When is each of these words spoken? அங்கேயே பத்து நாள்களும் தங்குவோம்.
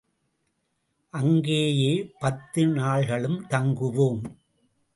அங்கேயே 1.13 2.11
பத்து 2.19 2.65
நாள்களும் 2.67 3.39
தங்குவோம். 3.49 4.21